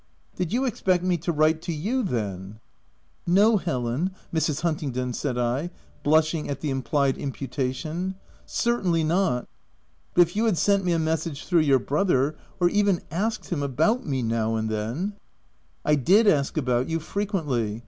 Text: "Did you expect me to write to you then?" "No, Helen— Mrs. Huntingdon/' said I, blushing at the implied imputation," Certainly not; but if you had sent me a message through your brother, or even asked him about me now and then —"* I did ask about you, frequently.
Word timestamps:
"Did 0.35 0.51
you 0.51 0.65
expect 0.65 1.03
me 1.03 1.15
to 1.17 1.31
write 1.31 1.61
to 1.61 1.71
you 1.71 2.01
then?" 2.01 2.59
"No, 3.37 3.57
Helen— 3.57 4.09
Mrs. 4.33 4.61
Huntingdon/' 4.61 5.13
said 5.13 5.37
I, 5.37 5.69
blushing 6.01 6.49
at 6.49 6.61
the 6.61 6.71
implied 6.71 7.19
imputation," 7.19 8.15
Certainly 8.47 9.03
not; 9.03 9.47
but 10.15 10.23
if 10.23 10.35
you 10.35 10.45
had 10.45 10.57
sent 10.57 10.83
me 10.83 10.93
a 10.93 10.97
message 10.97 11.45
through 11.45 11.59
your 11.61 11.77
brother, 11.77 12.35
or 12.59 12.67
even 12.67 13.03
asked 13.11 13.49
him 13.51 13.61
about 13.61 14.03
me 14.03 14.23
now 14.23 14.55
and 14.55 14.71
then 14.71 15.13
—"* 15.67 15.85
I 15.85 15.93
did 15.93 16.25
ask 16.25 16.57
about 16.57 16.89
you, 16.89 16.99
frequently. 16.99 17.79